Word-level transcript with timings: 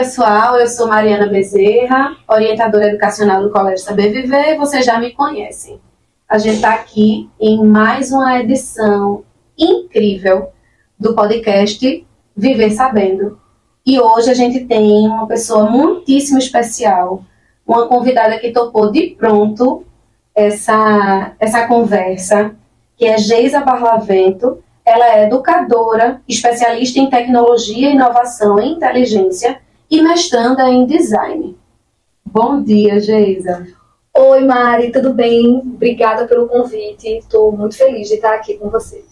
pessoal, 0.00 0.56
eu 0.56 0.66
sou 0.66 0.88
Mariana 0.88 1.26
Bezerra, 1.26 2.16
orientadora 2.26 2.86
educacional 2.86 3.42
do 3.42 3.50
Colégio 3.50 3.84
Saber 3.84 4.10
Viver, 4.10 4.56
vocês 4.56 4.86
já 4.86 4.98
me 4.98 5.12
conhecem. 5.12 5.78
A 6.26 6.38
gente 6.38 6.54
está 6.54 6.72
aqui 6.72 7.28
em 7.38 7.62
mais 7.66 8.10
uma 8.10 8.40
edição 8.40 9.22
incrível 9.58 10.48
do 10.98 11.14
podcast 11.14 12.06
Viver 12.34 12.70
Sabendo. 12.70 13.38
E 13.84 14.00
hoje 14.00 14.30
a 14.30 14.34
gente 14.34 14.64
tem 14.64 15.06
uma 15.06 15.26
pessoa 15.26 15.68
muitíssimo 15.68 16.38
especial, 16.38 17.22
uma 17.66 17.86
convidada 17.86 18.38
que 18.38 18.52
topou 18.52 18.90
de 18.90 19.08
pronto 19.18 19.84
essa, 20.34 21.34
essa 21.38 21.66
conversa, 21.66 22.56
que 22.96 23.04
é 23.04 23.18
Geisa 23.18 23.60
Barlavento. 23.60 24.64
Ela 24.82 25.18
é 25.18 25.26
educadora, 25.26 26.22
especialista 26.26 26.98
em 26.98 27.10
tecnologia, 27.10 27.90
inovação 27.90 28.58
e 28.58 28.66
inteligência 28.66 29.60
e 29.90 30.00
mestranda 30.00 30.68
em 30.68 30.86
design. 30.86 31.58
Bom 32.24 32.62
dia, 32.62 33.00
Geisa. 33.00 33.66
Oi, 34.16 34.44
Mari, 34.44 34.92
tudo 34.92 35.12
bem? 35.12 35.58
Obrigada 35.58 36.28
pelo 36.28 36.46
convite. 36.46 37.08
Estou 37.08 37.50
muito 37.50 37.76
feliz 37.76 38.08
de 38.08 38.14
estar 38.14 38.32
aqui 38.34 38.56
com 38.56 38.70
você. 38.70 39.04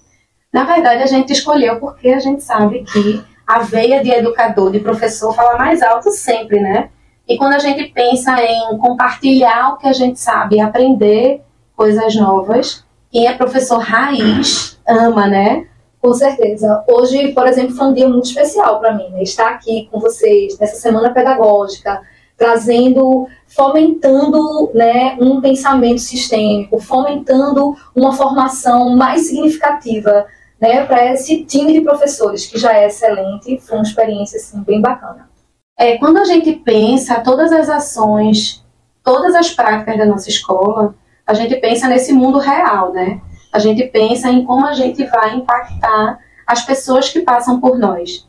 Na 0.53 0.63
verdade, 0.63 1.03
a 1.03 1.07
gente 1.07 1.33
escolheu 1.33 1.81
porque 1.81 2.11
a 2.11 2.21
gente 2.21 2.45
sabe 2.45 2.85
que 2.85 3.21
a 3.45 3.59
veia 3.59 4.03
de 4.03 4.11
educador, 4.11 4.71
de 4.71 4.79
professor, 4.79 5.35
fala 5.35 5.59
mais 5.59 5.83
alto 5.83 6.13
sempre, 6.13 6.61
né? 6.61 6.91
E 7.27 7.37
quando 7.37 7.55
a 7.55 7.59
gente 7.59 7.85
pensa 7.93 8.41
em 8.41 8.79
compartilhar 8.79 9.75
o 9.75 9.79
que 9.79 9.89
a 9.89 9.93
gente 9.93 10.21
sabe, 10.21 10.61
aprender 10.61 11.43
coisas 11.77 12.15
novas, 12.15 12.85
quem 13.11 13.27
é 13.27 13.35
professor 13.35 13.79
raiz 13.79 14.79
ama, 14.87 15.27
né? 15.27 15.67
Com 16.01 16.15
certeza. 16.15 16.85
Hoje, 16.89 17.33
por 17.33 17.47
exemplo, 17.47 17.75
foi 17.75 17.87
um 17.89 17.93
dia 17.93 18.09
muito 18.09 18.27
especial 18.27 18.79
para 18.79 18.95
mim, 18.95 19.09
né? 19.11 19.23
estar 19.23 19.51
aqui 19.51 19.89
com 19.91 19.99
vocês 19.99 20.59
nessa 20.59 20.77
semana 20.77 21.13
pedagógica, 21.13 22.01
trazendo, 22.37 23.27
fomentando 23.49 24.71
né, 24.73 25.17
um 25.21 25.41
pensamento 25.41 26.01
sistêmico, 26.01 26.79
fomentando 26.79 27.75
uma 27.97 28.13
formação 28.13 28.97
mais 28.97 29.27
significativa 29.27 30.25
né, 30.61 30.85
para 30.87 31.13
esse 31.13 31.45
time 31.45 31.73
de 31.73 31.81
professores, 31.81 32.47
que 32.47 32.59
já 32.59 32.73
é 32.77 32.87
excelente, 32.87 33.59
foi 33.61 33.79
uma 33.79 33.83
experiência 33.83 34.39
assim, 34.39 34.63
bem 34.63 34.81
bacana. 34.81 35.29
É, 35.77 35.99
quando 35.99 36.19
a 36.19 36.25
gente 36.25 36.53
pensa 36.53 37.21
todas 37.21 37.53
as 37.53 37.69
ações, 37.69 38.65
todas 39.03 39.35
as 39.35 39.51
práticas 39.51 39.99
da 39.99 40.07
nossa 40.07 40.29
escola, 40.29 40.95
a 41.27 41.35
gente 41.35 41.57
pensa 41.57 41.89
nesse 41.89 42.13
mundo 42.13 42.39
real, 42.39 42.93
né? 42.93 43.21
A 43.59 43.61
gente 43.61 43.83
pensa 43.89 44.31
em 44.31 44.45
como 44.45 44.65
a 44.65 44.73
gente 44.73 45.05
vai 45.07 45.35
impactar 45.35 46.21
as 46.47 46.65
pessoas 46.65 47.09
que 47.09 47.23
passam 47.23 47.61
por 47.61 47.77
nós. 47.77 48.25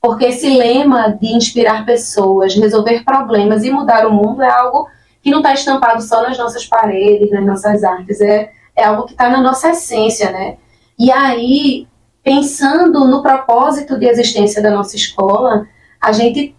Porque 0.00 0.24
esse 0.24 0.48
lema 0.48 1.10
de 1.20 1.26
inspirar 1.36 1.84
pessoas, 1.84 2.54
resolver 2.54 3.04
problemas 3.04 3.62
e 3.62 3.70
mudar 3.70 4.06
o 4.06 4.10
mundo 4.10 4.42
é 4.42 4.50
algo 4.50 4.88
que 5.22 5.30
não 5.30 5.40
está 5.40 5.52
estampado 5.52 6.00
só 6.00 6.22
nas 6.22 6.38
nossas 6.38 6.64
paredes, 6.64 7.30
nas 7.30 7.44
nossas 7.44 7.84
artes, 7.84 8.22
é, 8.22 8.50
é 8.74 8.84
algo 8.84 9.04
que 9.04 9.12
está 9.12 9.28
na 9.28 9.42
nossa 9.42 9.68
essência, 9.68 10.30
né? 10.30 10.56
E 10.98 11.12
aí, 11.12 11.86
pensando 12.22 13.04
no 13.04 13.22
propósito 13.22 13.98
de 13.98 14.06
existência 14.06 14.62
da 14.62 14.70
nossa 14.70 14.96
escola, 14.96 15.68
a 16.00 16.10
gente 16.10 16.56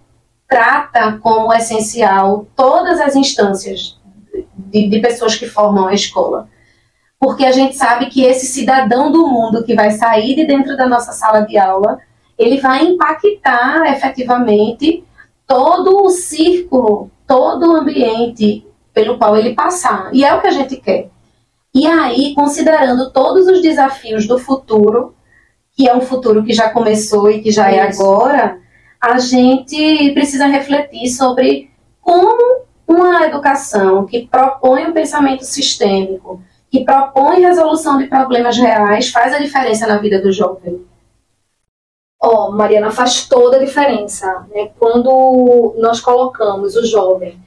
trata 0.48 1.18
como 1.18 1.52
essencial 1.52 2.46
todas 2.56 3.02
as 3.02 3.16
instâncias 3.16 4.00
de, 4.56 4.88
de, 4.88 5.00
pessoas 5.00 5.36
que 5.36 5.48
formam 5.48 5.88
a 5.88 5.94
escola. 5.96 6.48
Porque 7.22 7.46
a 7.46 7.52
gente 7.52 7.78
sabe 7.78 8.08
que 8.08 8.24
esse 8.24 8.48
cidadão 8.48 9.12
do 9.12 9.28
mundo 9.28 9.64
que 9.64 9.76
vai 9.76 9.92
sair 9.92 10.36
de 10.36 10.44
dentro 10.44 10.76
da 10.76 10.90
nossa 10.90 11.12
sala 11.12 11.42
de 11.42 11.56
aula, 11.56 12.00
ele 12.36 12.60
vai 12.60 12.84
impactar 12.84 13.86
efetivamente 13.94 15.04
todo 15.46 16.04
o 16.04 16.10
círculo, 16.10 17.12
todo 17.28 17.72
o 17.72 17.76
ambiente 17.76 18.66
pelo 18.92 19.20
qual 19.20 19.38
ele 19.38 19.54
passar. 19.54 20.10
E 20.12 20.26
é 20.26 20.34
o 20.34 20.42
que 20.42 20.48
a 20.48 20.52
gente 20.52 20.78
quer. 20.78 21.12
E 21.76 21.86
aí, 21.86 22.34
considerando 22.34 23.12
todos 23.12 23.48
os 23.48 23.62
desafios 23.62 24.28
do 24.28 24.40
futuro, 24.40 25.14
que 25.74 25.88
é 25.88 25.96
um 25.96 26.02
futuro 26.02 26.44
que 26.44 26.54
já 26.54 26.72
começou 26.72 27.30
e 27.30 27.40
que 27.40 27.52
já 27.52 27.72
é 27.72 27.76
é 27.76 27.82
agora, 27.84 28.58
a 29.00 29.20
gente 29.20 30.12
precisa 30.16 30.48
refletir 30.48 31.08
sobre 31.10 31.70
como 32.02 32.66
uma 32.88 33.28
educação 33.28 34.08
que 34.08 34.28
propõe 34.28 34.88
um 34.88 34.92
pensamento 34.92 35.44
sistêmico, 35.44 36.42
que 36.72 36.86
propõe 36.86 37.42
resolução 37.42 37.98
de 37.98 38.08
problemas 38.08 38.58
reais, 38.58 39.10
faz 39.10 39.34
a 39.34 39.40
diferença 39.40 39.86
na 39.86 39.98
vida 39.98 40.22
do 40.22 40.32
jovem. 40.32 40.82
Oh, 42.24 42.52
Mariana, 42.52 42.90
faz 42.92 43.28
toda 43.28 43.58
a 43.58 43.60
diferença. 43.60 44.46
Né? 44.50 44.72
Quando 44.80 45.76
nós 45.78 46.00
colocamos 46.00 46.78
o 46.78 46.86
jovem, 46.86 47.38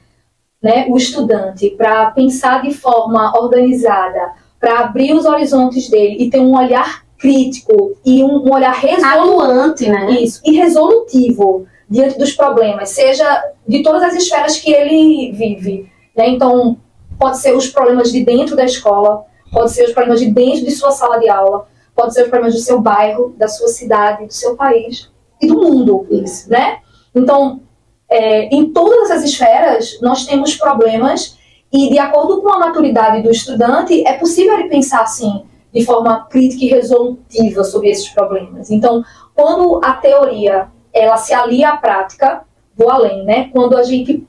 né, 0.63 0.87
o 0.89 0.97
estudante, 0.97 1.71
para 1.71 2.11
pensar 2.11 2.63
de 2.63 2.75
forma 2.75 3.33
organizada, 3.39 4.33
para 4.61 4.81
abrir 4.81 5.15
os 5.15 5.25
horizontes 5.25 5.89
dele 5.89 6.17
e 6.23 6.31
ter 6.31 6.41
um 6.41 6.57
olhar 6.57 7.05
crítico 7.19 7.97
e 8.05 8.23
um, 8.23 8.47
um 8.47 8.53
olhar 8.53 8.75
resolutivo, 8.75 9.93
né? 9.93 10.11
Isso, 10.11 10.41
e 10.45 10.57
resolutivo 10.57 11.67
diante 11.89 12.19
dos 12.19 12.33
problemas, 12.33 12.91
seja 12.91 13.43
de 13.67 13.83
todas 13.83 14.03
as 14.03 14.15
esferas 14.17 14.59
que 14.59 14.73
ele 14.73 15.33
vive. 15.33 15.91
Né? 16.17 16.29
Então, 16.31 16.79
pode 17.19 17.39
ser 17.39 17.55
os 17.55 17.69
problemas 17.69 18.13
de 18.13 18.25
dentro 18.25 18.57
da 18.57 18.65
escola, 18.65 19.25
pode 19.53 19.73
ser 19.73 19.85
os 19.85 19.93
problemas 19.93 20.21
de 20.21 20.31
dentro 20.31 20.65
de 20.65 20.71
sua 20.71 20.91
sala 20.91 21.19
de 21.19 21.29
aula, 21.29 21.67
pode 21.95 22.13
ser 22.13 22.23
os 22.23 22.29
problemas 22.29 22.55
do 22.55 22.61
seu 22.61 22.81
bairro, 22.81 23.35
da 23.37 23.49
sua 23.49 23.69
cidade, 23.69 24.27
do 24.27 24.33
seu 24.33 24.57
país 24.57 25.11
e 25.41 25.47
do 25.47 25.55
mundo. 25.55 26.07
Isso. 26.11 26.51
Né? 26.51 26.79
Então, 27.15 27.61
é, 28.09 28.47
em 28.55 28.73
todas 28.73 29.11
essas 29.11 29.25
esferas, 29.25 29.99
nós 30.01 30.27
temos 30.27 30.57
problemas 30.57 31.39
e, 31.73 31.91
de 31.91 31.99
acordo 31.99 32.41
com 32.43 32.53
a 32.53 32.59
maturidade 32.59 33.23
do 33.23 33.31
estudante, 33.31 34.07
é 34.07 34.15
possível 34.15 34.55
ele 34.55 34.69
pensar 34.69 35.03
assim, 35.03 35.45
de 35.73 35.85
forma 35.85 36.25
crítica 36.27 36.65
e 36.65 36.69
resolutiva 36.69 37.65
sobre 37.65 37.91
esses 37.91 38.09
problemas. 38.09 38.71
Então, 38.71 39.03
quando 39.35 39.81
a 39.83 39.95
teoria 39.95 40.69
ela 40.93 41.17
se 41.17 41.35
alia 41.35 41.71
à 41.71 41.77
prática, 41.77 42.45
vou 42.77 42.89
além, 42.89 43.25
né? 43.25 43.51
Quando 43.53 43.77
a 43.77 43.83
gente 43.83 44.25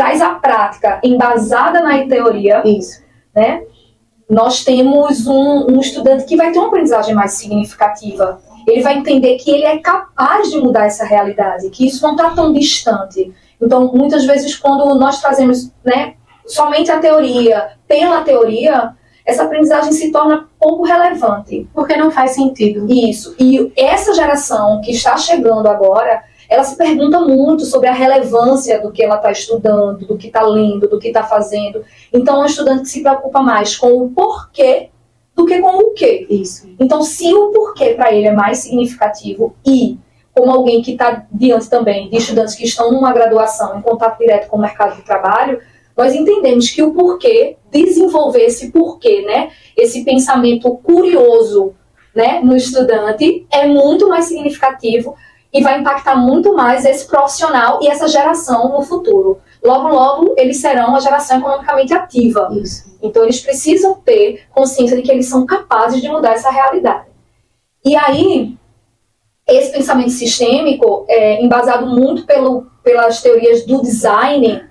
traz 0.00 0.22
a 0.22 0.30
prática 0.30 0.98
embasada 1.04 1.82
na 1.82 2.06
teoria, 2.06 2.62
Isso. 2.64 3.02
né? 3.36 3.62
Nós 4.30 4.64
temos 4.64 5.26
um, 5.26 5.66
um 5.72 5.78
estudante 5.78 6.24
que 6.24 6.38
vai 6.38 6.50
ter 6.50 6.58
uma 6.58 6.68
aprendizagem 6.68 7.14
mais 7.14 7.32
significativa. 7.32 8.40
Ele 8.66 8.80
vai 8.80 8.96
entender 8.96 9.36
que 9.36 9.50
ele 9.50 9.64
é 9.64 9.76
capaz 9.76 10.50
de 10.50 10.58
mudar 10.58 10.86
essa 10.86 11.04
realidade, 11.04 11.68
que 11.68 11.86
isso 11.86 12.02
não 12.02 12.12
está 12.12 12.30
tão 12.30 12.50
distante. 12.50 13.30
Então, 13.60 13.92
muitas 13.92 14.24
vezes, 14.24 14.56
quando 14.56 14.94
nós 14.94 15.20
trazemos 15.20 15.70
né, 15.84 16.14
somente 16.46 16.90
a 16.90 16.98
teoria 16.98 17.72
pela 17.86 18.22
teoria, 18.22 18.94
essa 19.26 19.42
aprendizagem 19.42 19.92
se 19.92 20.10
torna 20.10 20.48
pouco 20.58 20.82
relevante. 20.82 21.68
Porque 21.74 21.94
não 21.94 22.10
faz 22.10 22.30
sentido. 22.30 22.90
Isso. 22.90 23.34
E 23.38 23.70
essa 23.76 24.14
geração 24.14 24.80
que 24.80 24.92
está 24.92 25.18
chegando 25.18 25.66
agora, 25.66 26.22
ela 26.50 26.64
se 26.64 26.76
pergunta 26.76 27.20
muito 27.20 27.64
sobre 27.64 27.88
a 27.88 27.92
relevância 27.92 28.82
do 28.82 28.90
que 28.90 29.04
ela 29.04 29.14
está 29.14 29.30
estudando, 29.30 30.04
do 30.04 30.18
que 30.18 30.26
está 30.26 30.42
lendo, 30.42 30.88
do 30.88 30.98
que 30.98 31.06
está 31.06 31.22
fazendo. 31.22 31.84
Então, 32.12 32.38
é 32.38 32.40
um 32.40 32.46
estudante 32.46 32.82
que 32.82 32.88
se 32.88 33.02
preocupa 33.02 33.40
mais 33.40 33.76
com 33.76 33.92
o 33.92 34.10
porquê 34.10 34.90
do 35.32 35.46
que 35.46 35.60
com 35.60 35.78
o 35.78 35.94
quê. 35.94 36.26
Isso. 36.28 36.68
Então, 36.80 37.02
se 37.02 37.32
o 37.32 37.52
porquê 37.52 37.94
para 37.94 38.12
ele 38.12 38.26
é 38.26 38.32
mais 38.32 38.58
significativo 38.58 39.54
e 39.64 39.96
como 40.34 40.50
alguém 40.50 40.82
que 40.82 40.92
está 40.92 41.24
diante 41.30 41.70
também 41.70 42.10
de 42.10 42.16
estudantes 42.16 42.56
que 42.56 42.64
estão 42.64 42.90
numa 42.90 43.12
graduação 43.12 43.78
em 43.78 43.82
contato 43.82 44.18
direto 44.18 44.48
com 44.48 44.56
o 44.56 44.60
mercado 44.60 44.96
de 44.96 45.02
trabalho, 45.02 45.60
nós 45.96 46.14
entendemos 46.14 46.68
que 46.70 46.82
o 46.82 46.92
porquê, 46.92 47.58
desenvolver 47.70 48.44
esse 48.46 48.72
porquê, 48.72 49.22
né, 49.22 49.50
esse 49.76 50.04
pensamento 50.04 50.74
curioso 50.78 51.74
né, 52.12 52.40
no 52.42 52.56
estudante 52.56 53.46
é 53.52 53.68
muito 53.68 54.08
mais 54.08 54.24
significativo 54.24 55.14
e 55.52 55.62
vai 55.62 55.80
impactar 55.80 56.16
muito 56.16 56.54
mais 56.54 56.84
esse 56.84 57.06
profissional 57.06 57.80
e 57.82 57.88
essa 57.88 58.06
geração 58.06 58.68
no 58.68 58.82
futuro. 58.82 59.40
Logo, 59.62 59.88
logo, 59.88 60.34
eles 60.38 60.60
serão 60.60 60.94
a 60.94 61.00
geração 61.00 61.38
economicamente 61.38 61.92
ativa. 61.92 62.48
Isso. 62.52 62.96
Então, 63.02 63.24
eles 63.24 63.40
precisam 63.40 63.94
ter 63.94 64.44
consciência 64.50 64.96
de 64.96 65.02
que 65.02 65.10
eles 65.10 65.26
são 65.26 65.44
capazes 65.44 66.00
de 66.00 66.08
mudar 66.08 66.32
essa 66.32 66.50
realidade. 66.50 67.06
E 67.84 67.96
aí, 67.96 68.56
esse 69.48 69.72
pensamento 69.72 70.10
sistêmico, 70.10 71.04
é, 71.08 71.42
embasado 71.42 71.86
muito 71.86 72.24
pelo, 72.24 72.66
pelas 72.84 73.20
teorias 73.20 73.66
do 73.66 73.82
design, 73.82 74.64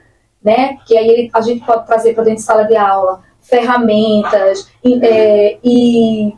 né? 0.44 0.78
Que 0.88 0.98
aí 0.98 1.08
ele, 1.08 1.30
a 1.34 1.42
gente 1.42 1.66
pode 1.66 1.86
trazer 1.86 2.14
para 2.14 2.24
dentro 2.24 2.40
de 2.40 2.46
sala 2.46 2.64
de 2.64 2.76
aula 2.76 3.22
ferramentas 3.42 4.70
e, 4.84 5.06
é, 5.06 5.58
e 5.64 6.34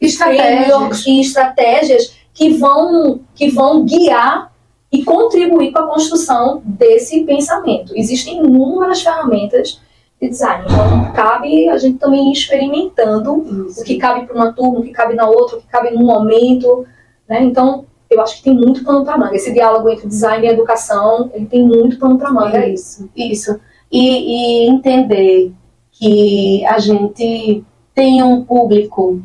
estratégias. 0.00 1.06
e 1.06 1.20
estratégias 1.20 2.18
que 2.38 2.50
vão, 2.50 3.20
que 3.34 3.50
vão 3.50 3.84
guiar 3.84 4.52
e 4.92 5.02
contribuir 5.02 5.72
para 5.72 5.84
a 5.84 5.88
construção 5.88 6.62
desse 6.64 7.24
pensamento. 7.24 7.92
Existem 7.96 8.38
inúmeras 8.38 9.02
ferramentas 9.02 9.80
de 10.22 10.28
design, 10.28 10.64
então 10.64 11.12
cabe 11.12 11.68
a 11.68 11.76
gente 11.76 11.98
também 11.98 12.28
ir 12.28 12.32
experimentando 12.32 13.66
Isso. 13.66 13.80
o 13.80 13.84
que 13.84 13.96
cabe 13.96 14.24
para 14.24 14.36
uma 14.36 14.52
turma, 14.52 14.78
o 14.78 14.82
que 14.84 14.92
cabe 14.92 15.16
na 15.16 15.28
outra, 15.28 15.58
o 15.58 15.60
que 15.60 15.66
cabe 15.66 15.90
num 15.90 16.06
momento. 16.06 16.86
Né? 17.28 17.42
Então, 17.42 17.84
eu 18.08 18.20
acho 18.20 18.36
que 18.36 18.44
tem 18.44 18.54
muito 18.54 18.84
pano 18.84 19.04
para 19.04 19.18
manga. 19.18 19.34
Esse 19.34 19.52
diálogo 19.52 19.88
entre 19.88 20.06
design 20.06 20.46
e 20.46 20.50
educação, 20.50 21.32
ele 21.34 21.46
tem 21.46 21.64
muito 21.64 21.98
pano 21.98 22.18
para 22.18 22.30
manga. 22.30 22.58
É 22.58 22.72
isso, 22.72 23.10
isso. 23.16 23.58
E, 23.90 24.66
e 24.66 24.68
entender 24.68 25.52
que 25.90 26.64
a 26.66 26.78
gente 26.78 27.64
tem 27.92 28.22
um 28.22 28.44
público 28.44 29.20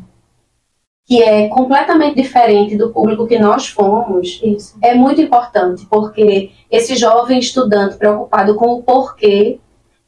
que 1.06 1.22
é 1.22 1.48
completamente 1.48 2.16
diferente 2.16 2.76
do 2.76 2.90
público 2.90 3.26
que 3.26 3.38
nós 3.38 3.68
fomos, 3.68 4.40
Isso. 4.42 4.76
é 4.82 4.94
muito 4.94 5.20
importante, 5.20 5.86
porque 5.86 6.50
esse 6.70 6.96
jovem 6.96 7.38
estudante 7.38 7.96
preocupado 7.96 8.54
com 8.54 8.72
o 8.72 8.82
porquê 8.82 9.60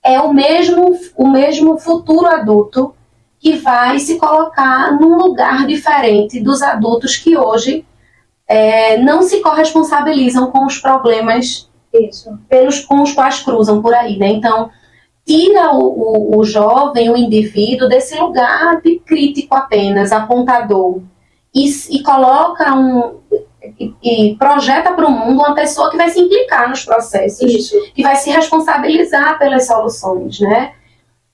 é 0.02 0.19
o 0.20 0.32
mesmo, 0.32 0.98
o 1.16 1.28
mesmo 1.28 1.76
futuro 1.78 2.26
adulto 2.26 2.94
que 3.38 3.56
vai 3.56 3.98
se 3.98 4.16
colocar 4.16 4.98
num 4.98 5.16
lugar 5.19 5.66
diferente 5.66 6.40
dos 6.40 6.62
adultos 6.62 7.16
que 7.16 7.37
hoje 7.37 7.84
é, 8.49 8.96
não 8.99 9.22
se 9.22 9.40
corresponsabilizam 9.40 10.50
com 10.50 10.64
os 10.64 10.78
problemas 10.78 11.69
Isso. 11.92 12.38
pelos 12.49 12.81
com 12.81 13.02
os 13.02 13.12
quais 13.12 13.40
cruzam 13.40 13.82
por 13.82 13.92
aí, 13.92 14.16
né? 14.16 14.28
Então 14.28 14.70
tira 15.26 15.73
o, 15.73 15.81
o, 15.81 16.38
o 16.38 16.44
jovem, 16.44 17.11
o 17.11 17.17
indivíduo 17.17 17.88
desse 17.88 18.17
lugar 18.19 18.81
de 18.81 19.00
crítico 19.00 19.55
apenas, 19.55 20.12
apontador 20.12 21.02
e, 21.52 21.69
e 21.90 22.02
coloca 22.02 22.75
um 22.75 23.17
e, 23.81 23.94
e 24.02 24.37
projeta 24.37 24.93
para 24.93 25.06
o 25.06 25.11
mundo 25.11 25.40
uma 25.40 25.55
pessoa 25.55 25.90
que 25.90 25.96
vai 25.96 26.08
se 26.11 26.20
implicar 26.20 26.69
nos 26.69 26.84
processos, 26.84 27.50
isso. 27.50 27.93
que 27.94 28.02
vai 28.02 28.14
se 28.14 28.31
responsabilizar 28.31 29.38
pelas 29.38 29.67
soluções, 29.67 30.38
né? 30.38 30.73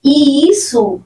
E 0.03 0.49
isso 0.49 0.99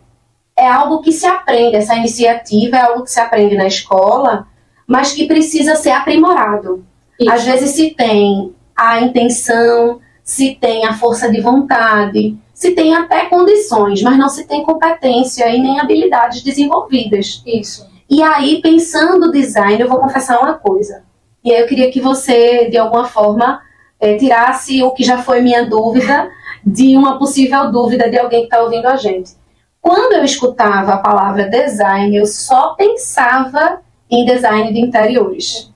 é 0.55 0.67
algo 0.67 1.01
que 1.01 1.11
se 1.11 1.25
aprende, 1.25 1.75
essa 1.75 1.95
iniciativa 1.95 2.77
é 2.77 2.81
algo 2.81 3.03
que 3.03 3.11
se 3.11 3.19
aprende 3.19 3.55
na 3.55 3.67
escola, 3.67 4.47
mas 4.87 5.11
que 5.11 5.27
precisa 5.27 5.75
ser 5.75 5.91
aprimorado. 5.91 6.85
Isso. 7.19 7.31
Às 7.31 7.43
vezes 7.43 7.71
se 7.71 7.91
tem 7.91 8.55
a 8.75 9.01
intenção, 9.01 9.99
se 10.23 10.55
tem 10.55 10.85
a 10.85 10.93
força 10.93 11.29
de 11.29 11.41
vontade, 11.41 12.37
se 12.57 12.71
tem 12.71 12.95
até 12.95 13.25
condições, 13.25 14.01
mas 14.01 14.17
não 14.17 14.27
se 14.27 14.47
tem 14.47 14.63
competência 14.63 15.47
e 15.47 15.61
nem 15.61 15.79
habilidades 15.79 16.41
desenvolvidas. 16.41 17.43
Isso. 17.45 17.87
E 18.09 18.23
aí, 18.23 18.59
pensando 18.63 19.31
design, 19.31 19.79
eu 19.79 19.87
vou 19.87 19.99
confessar 19.99 20.41
uma 20.41 20.55
coisa. 20.55 21.03
E 21.45 21.53
aí 21.53 21.61
eu 21.61 21.67
queria 21.67 21.91
que 21.91 22.01
você, 22.01 22.67
de 22.67 22.75
alguma 22.75 23.05
forma, 23.05 23.61
é, 23.99 24.17
tirasse 24.17 24.81
o 24.81 24.89
que 24.89 25.03
já 25.03 25.19
foi 25.19 25.39
minha 25.39 25.67
dúvida 25.67 26.31
de 26.65 26.97
uma 26.97 27.19
possível 27.19 27.71
dúvida 27.71 28.09
de 28.09 28.17
alguém 28.17 28.39
que 28.39 28.45
está 28.47 28.63
ouvindo 28.63 28.87
a 28.87 28.95
gente. 28.95 29.33
Quando 29.79 30.13
eu 30.13 30.23
escutava 30.23 30.93
a 30.93 30.97
palavra 30.97 31.47
design, 31.47 32.17
eu 32.17 32.25
só 32.25 32.73
pensava 32.73 33.81
em 34.09 34.25
design 34.25 34.73
de 34.73 34.79
interiores. 34.79 35.71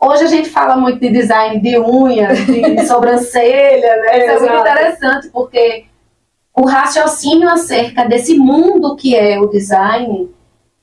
Hoje 0.00 0.24
a 0.24 0.28
gente 0.28 0.48
fala 0.48 0.78
muito 0.78 0.98
de 0.98 1.10
design 1.10 1.60
de 1.60 1.78
unha, 1.78 2.28
de 2.34 2.86
sobrancelha, 2.88 3.96
né? 3.96 4.18
Isso 4.18 4.30
é 4.30 4.38
muito 4.40 4.60
interessante 4.62 5.28
porque 5.28 5.84
o 6.58 6.66
raciocínio 6.66 7.50
acerca 7.50 8.06
desse 8.06 8.34
mundo 8.34 8.96
que 8.96 9.14
é 9.14 9.38
o 9.38 9.46
design 9.46 10.30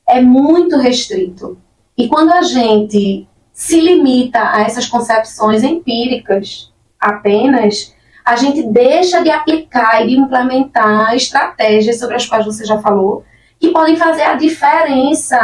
é 0.08 0.20
muito 0.20 0.76
restrito. 0.76 1.58
E 1.98 2.06
quando 2.06 2.32
a 2.32 2.42
gente 2.42 3.28
se 3.52 3.80
limita 3.80 4.38
a 4.52 4.62
essas 4.62 4.86
concepções 4.86 5.64
empíricas 5.64 6.72
apenas, 7.00 7.92
a 8.24 8.36
gente 8.36 8.62
deixa 8.62 9.20
de 9.20 9.30
aplicar 9.30 10.02
e 10.02 10.08
de 10.08 10.16
implementar 10.16 11.14
estratégias 11.16 11.98
sobre 11.98 12.14
as 12.14 12.26
quais 12.26 12.46
você 12.46 12.64
já 12.64 12.78
falou, 12.78 13.24
que 13.58 13.70
podem 13.70 13.96
fazer 13.96 14.22
a 14.22 14.34
diferença, 14.34 15.38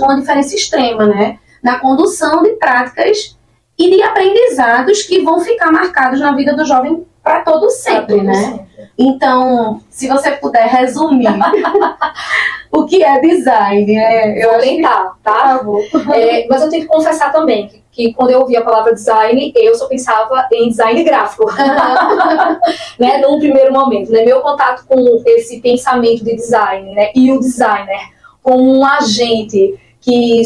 uma 0.00 0.20
diferença 0.20 0.54
extrema, 0.54 1.06
né? 1.06 1.38
Na 1.62 1.78
condução 1.78 2.42
de 2.42 2.50
práticas 2.50 3.38
e 3.78 3.90
de 3.90 4.02
aprendizados 4.02 5.02
que 5.04 5.22
vão 5.22 5.40
ficar 5.40 5.72
marcados 5.72 6.20
na 6.20 6.32
vida 6.32 6.54
do 6.54 6.66
jovem 6.66 7.04
para 7.22 7.40
todo 7.40 7.70
sempre, 7.70 8.16
todo 8.16 8.24
né? 8.24 8.34
Sempre. 8.34 8.70
Então, 8.98 9.80
se 9.88 10.08
você 10.08 10.32
puder 10.32 10.66
resumir 10.66 11.28
o 12.72 12.84
que 12.86 13.02
é 13.02 13.20
design, 13.20 13.96
é, 13.96 14.44
eu 14.44 14.52
vou 14.52 14.60
tentar, 14.60 15.16
tá? 15.22 15.58
tá 15.58 15.64
é, 16.16 16.46
mas 16.48 16.62
eu 16.62 16.70
tenho 16.70 16.82
que 16.82 16.88
confessar 16.88 17.32
também 17.32 17.68
que, 17.68 17.82
que, 17.90 18.14
quando 18.14 18.30
eu 18.30 18.40
ouvi 18.40 18.56
a 18.56 18.62
palavra 18.62 18.94
design, 18.94 19.52
eu 19.56 19.74
só 19.74 19.86
pensava 19.86 20.46
em 20.52 20.68
design 20.68 21.02
gráfico, 21.04 21.46
né? 22.98 23.18
Num 23.18 23.38
primeiro 23.38 23.72
momento, 23.72 24.10
né? 24.10 24.24
Meu 24.24 24.40
contato 24.40 24.84
com 24.86 25.22
esse 25.26 25.60
pensamento 25.60 26.24
de 26.24 26.36
design, 26.36 26.94
né? 26.94 27.10
E 27.14 27.30
o 27.32 27.40
designer 27.40 28.20
como 28.42 28.78
um 28.78 28.84
agente 28.84 29.78
que, 30.00 30.42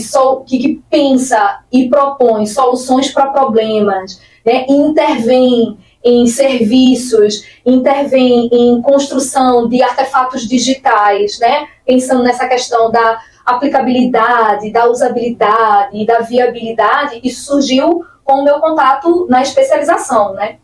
que, 0.47 0.59
que 0.59 0.83
pensa 0.91 1.61
e 1.73 1.89
propõe 1.89 2.47
soluções 2.47 3.11
para 3.11 3.29
problemas, 3.29 4.21
né? 4.45 4.67
intervém 4.69 5.79
em 6.05 6.27
serviços, 6.27 7.47
intervém 7.65 8.49
em 8.53 8.83
construção 8.83 9.67
de 9.67 9.83
artefatos 9.83 10.47
digitais, 10.47 11.39
né? 11.39 11.67
pensando 11.87 12.23
nessa 12.23 12.47
questão 12.47 12.91
da 12.91 13.21
aplicabilidade, 13.45 14.71
da 14.71 14.87
usabilidade 14.89 15.97
e 15.97 16.07
da 16.07 16.21
viabilidade, 16.21 17.21
isso 17.25 17.47
surgiu 17.47 18.05
com 18.23 18.41
o 18.41 18.45
meu 18.45 18.61
contato 18.61 19.27
na 19.29 19.43
especialização. 19.43 20.35
Né? 20.35 20.57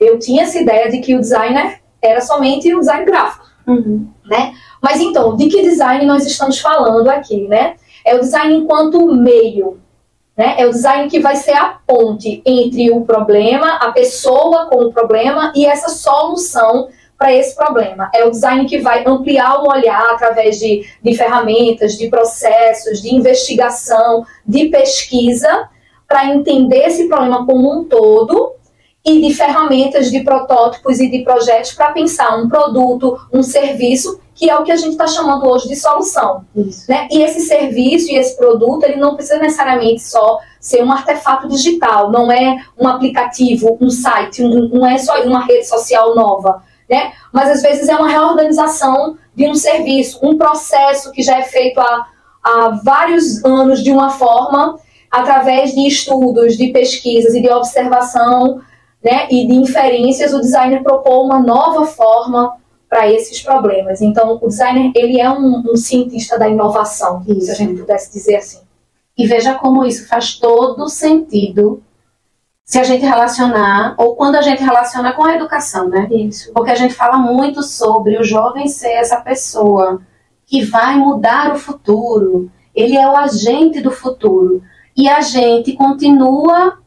Eu 0.00 0.18
tinha 0.18 0.42
essa 0.42 0.58
ideia 0.58 0.90
de 0.90 0.98
que 0.98 1.14
o 1.14 1.20
designer 1.20 1.80
era 2.00 2.20
somente 2.20 2.74
o 2.74 2.80
design 2.80 3.04
gráfico. 3.04 3.46
Uhum. 3.66 4.08
Né? 4.24 4.52
Mas 4.82 5.00
então, 5.00 5.36
de 5.36 5.48
que 5.48 5.62
design 5.62 6.04
nós 6.04 6.26
estamos 6.26 6.58
falando 6.58 7.08
aqui? 7.08 7.46
Né? 7.46 7.76
É 8.04 8.16
o 8.16 8.20
design 8.20 8.54
enquanto 8.56 9.06
meio, 9.14 9.78
né? 10.36 10.54
É 10.58 10.66
o 10.66 10.70
design 10.70 11.08
que 11.08 11.20
vai 11.20 11.36
ser 11.36 11.52
a 11.52 11.78
ponte 11.86 12.42
entre 12.44 12.90
o 12.90 13.02
problema, 13.02 13.76
a 13.76 13.92
pessoa 13.92 14.66
com 14.66 14.84
o 14.84 14.92
problema 14.92 15.52
e 15.54 15.66
essa 15.66 15.88
solução 15.88 16.88
para 17.18 17.32
esse 17.32 17.54
problema. 17.54 18.10
É 18.14 18.24
o 18.24 18.30
design 18.30 18.66
que 18.66 18.78
vai 18.78 19.04
ampliar 19.06 19.62
o 19.62 19.70
olhar 19.70 20.10
através 20.10 20.58
de, 20.58 20.84
de 21.02 21.14
ferramentas, 21.14 21.96
de 21.96 22.08
processos, 22.08 23.00
de 23.00 23.14
investigação, 23.14 24.24
de 24.44 24.68
pesquisa, 24.68 25.68
para 26.08 26.26
entender 26.26 26.86
esse 26.86 27.08
problema 27.08 27.46
como 27.46 27.72
um 27.72 27.84
todo 27.84 28.54
e 29.04 29.20
de 29.20 29.34
ferramentas, 29.34 30.10
de 30.10 30.20
protótipos 30.20 31.00
e 31.00 31.10
de 31.10 31.20
projetos 31.20 31.72
para 31.72 31.92
pensar 31.92 32.36
um 32.36 32.48
produto, 32.48 33.18
um 33.32 33.42
serviço 33.42 34.20
que 34.34 34.48
é 34.48 34.56
o 34.56 34.64
que 34.64 34.72
a 34.72 34.76
gente 34.76 34.92
está 34.92 35.06
chamando 35.06 35.46
hoje 35.46 35.68
de 35.68 35.76
solução. 35.76 36.44
Né? 36.88 37.08
E 37.10 37.22
esse 37.22 37.40
serviço 37.40 38.10
e 38.10 38.16
esse 38.16 38.36
produto, 38.36 38.84
ele 38.84 38.96
não 38.96 39.14
precisa 39.14 39.38
necessariamente 39.38 40.02
só 40.02 40.38
ser 40.58 40.82
um 40.82 40.92
artefato 40.92 41.48
digital, 41.48 42.10
não 42.10 42.30
é 42.30 42.64
um 42.78 42.88
aplicativo, 42.88 43.76
um 43.80 43.90
site, 43.90 44.42
um, 44.42 44.68
não 44.68 44.86
é 44.86 44.96
só 44.98 45.22
uma 45.22 45.44
rede 45.44 45.66
social 45.66 46.14
nova, 46.14 46.62
né? 46.88 47.12
Mas 47.32 47.50
às 47.50 47.62
vezes 47.62 47.88
é 47.88 47.96
uma 47.96 48.08
reorganização 48.08 49.16
de 49.34 49.48
um 49.48 49.54
serviço, 49.54 50.18
um 50.22 50.38
processo 50.38 51.10
que 51.10 51.22
já 51.22 51.38
é 51.38 51.42
feito 51.42 51.80
há, 51.80 52.06
há 52.42 52.80
vários 52.82 53.44
anos 53.44 53.82
de 53.82 53.90
uma 53.90 54.10
forma, 54.10 54.78
através 55.10 55.74
de 55.74 55.86
estudos, 55.86 56.56
de 56.56 56.68
pesquisas 56.68 57.34
e 57.34 57.42
de 57.42 57.50
observação, 57.50 58.60
né? 59.02 59.26
E 59.30 59.46
de 59.46 59.54
inferências, 59.54 60.32
o 60.32 60.40
designer 60.40 60.82
propôs 60.82 61.26
uma 61.26 61.40
nova 61.40 61.84
forma 61.84 62.61
para 62.92 63.10
esses 63.10 63.40
problemas. 63.40 64.02
Então, 64.02 64.38
o 64.42 64.48
designer 64.48 64.92
ele 64.94 65.18
é 65.18 65.30
um, 65.30 65.62
um 65.72 65.76
cientista 65.76 66.38
da 66.38 66.46
inovação, 66.46 67.24
isso. 67.26 67.46
se 67.46 67.50
a 67.50 67.54
gente 67.54 67.80
pudesse 67.80 68.12
dizer 68.12 68.36
assim. 68.36 68.60
E 69.16 69.26
veja 69.26 69.54
como 69.54 69.82
isso 69.82 70.06
faz 70.06 70.34
todo 70.34 70.86
sentido 70.90 71.82
se 72.66 72.78
a 72.78 72.84
gente 72.84 73.02
relacionar, 73.06 73.94
ou 73.96 74.14
quando 74.14 74.36
a 74.36 74.42
gente 74.42 74.62
relaciona 74.62 75.14
com 75.14 75.24
a 75.24 75.34
educação, 75.34 75.88
né? 75.88 76.06
Isso. 76.10 76.52
Porque 76.52 76.70
a 76.70 76.74
gente 76.74 76.92
fala 76.92 77.16
muito 77.16 77.62
sobre 77.62 78.18
o 78.18 78.24
jovem 78.24 78.68
ser 78.68 78.92
essa 78.92 79.22
pessoa 79.22 80.02
que 80.44 80.62
vai 80.62 80.94
mudar 80.94 81.50
o 81.50 81.58
futuro, 81.58 82.50
ele 82.74 82.98
é 82.98 83.08
o 83.08 83.16
agente 83.16 83.80
do 83.80 83.90
futuro. 83.90 84.62
E 84.94 85.08
a 85.08 85.22
gente 85.22 85.72
continua 85.72 86.78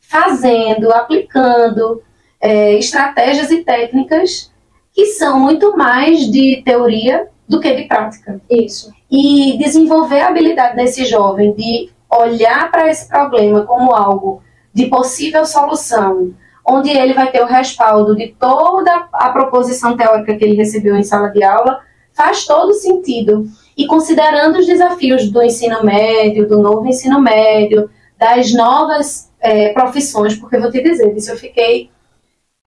fazendo, 0.00 0.92
aplicando 0.92 2.02
é, 2.40 2.74
estratégias 2.74 3.52
e 3.52 3.62
técnicas 3.62 4.50
que 4.96 5.04
são 5.04 5.38
muito 5.38 5.76
mais 5.76 6.20
de 6.20 6.62
teoria 6.64 7.28
do 7.46 7.60
que 7.60 7.70
de 7.74 7.84
prática. 7.84 8.40
Isso. 8.50 8.90
E 9.10 9.58
desenvolver 9.58 10.20
a 10.20 10.28
habilidade 10.28 10.74
desse 10.74 11.04
jovem 11.04 11.52
de 11.52 11.90
olhar 12.10 12.70
para 12.70 12.88
esse 12.88 13.06
problema 13.06 13.66
como 13.66 13.94
algo 13.94 14.42
de 14.72 14.86
possível 14.86 15.44
solução, 15.44 16.32
onde 16.66 16.88
ele 16.88 17.12
vai 17.12 17.30
ter 17.30 17.42
o 17.42 17.46
respaldo 17.46 18.16
de 18.16 18.34
toda 18.40 19.06
a 19.12 19.28
proposição 19.28 19.98
teórica 19.98 20.34
que 20.34 20.42
ele 20.42 20.56
recebeu 20.56 20.96
em 20.96 21.02
sala 21.02 21.28
de 21.28 21.44
aula, 21.44 21.80
faz 22.14 22.46
todo 22.46 22.72
sentido. 22.72 23.46
E 23.76 23.86
considerando 23.86 24.58
os 24.58 24.66
desafios 24.66 25.30
do 25.30 25.42
ensino 25.42 25.84
médio, 25.84 26.48
do 26.48 26.58
novo 26.58 26.86
ensino 26.86 27.20
médio, 27.20 27.90
das 28.18 28.50
novas 28.54 29.30
é, 29.40 29.74
profissões, 29.74 30.34
porque 30.34 30.56
eu 30.56 30.62
vou 30.62 30.70
te 30.70 30.82
dizer, 30.82 31.14
isso 31.14 31.30
eu 31.30 31.36
fiquei 31.36 31.90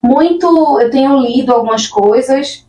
muito. 0.02 0.80
Eu 0.80 0.90
tenho 0.90 1.18
lido 1.20 1.52
algumas 1.52 1.86
coisas 1.86 2.66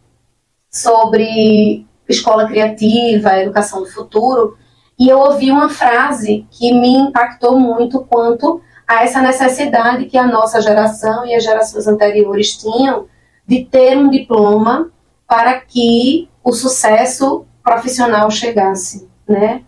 sobre 0.70 1.86
escola 2.08 2.48
criativa, 2.48 3.38
educação 3.38 3.82
do 3.82 3.90
futuro, 3.90 4.58
E 5.00 5.08
eu 5.08 5.18
ouvi 5.18 5.50
uma 5.50 5.70
frase 5.70 6.46
que 6.52 6.74
me 6.74 6.94
impactou 6.94 7.58
muito 7.58 8.02
quanto 8.02 8.62
a 8.86 9.04
essa 9.04 9.22
necessidade 9.22 10.08
que 10.08 10.18
a 10.18 10.28
nossa 10.28 10.62
geração 10.62 11.26
e 11.26 11.34
as 11.34 11.44
gerações 11.44 11.88
anteriores 11.88 12.58
tinham 12.58 13.08
de 13.48 13.64
ter 13.64 13.98
um 13.98 14.10
diploma 14.10 14.92
para 15.26 15.62
que 15.62 16.28
o 16.44 16.52
sucesso 16.52 17.46
profissional 17.64 18.30
chegasse, 18.30 19.08
né? 19.28 19.62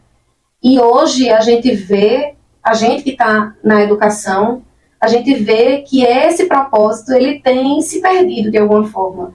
E 0.62 0.80
hoje 0.80 1.30
a 1.30 1.39
gente 1.39 1.72
vê, 1.72 2.36
a 2.62 2.74
gente 2.74 3.03
que 3.03 3.12
está 3.12 3.56
na 3.63 3.82
educação, 3.82 4.63
a 5.01 5.08
gente 5.08 5.34
vê 5.34 5.79
que 5.79 6.03
esse 6.03 6.46
propósito 6.46 7.12
ele 7.12 7.39
tem 7.39 7.81
se 7.81 8.00
perdido 8.00 8.51
de 8.51 8.60
alguma 8.60 8.86
forma. 8.86 9.34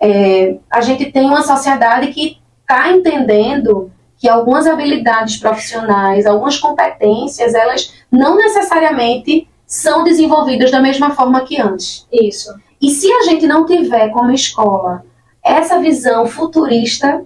É, 0.00 0.56
a 0.70 0.80
gente 0.80 1.12
tem 1.12 1.26
uma 1.26 1.42
sociedade 1.42 2.08
que 2.08 2.38
está 2.62 2.90
entendendo 2.90 3.92
que 4.16 4.28
algumas 4.28 4.66
habilidades 4.66 5.36
profissionais, 5.36 6.24
algumas 6.24 6.56
competências, 6.56 7.54
elas 7.54 7.92
não 8.10 8.36
necessariamente 8.36 9.46
são 9.66 10.02
desenvolvidas 10.02 10.70
da 10.70 10.80
mesma 10.80 11.10
forma 11.10 11.44
que 11.44 11.60
antes. 11.60 12.06
Isso. 12.10 12.54
E 12.80 12.90
se 12.90 13.12
a 13.12 13.22
gente 13.24 13.46
não 13.46 13.66
tiver 13.66 14.08
como 14.08 14.32
escola 14.32 15.04
essa 15.44 15.78
visão 15.78 16.26
futurista, 16.26 17.24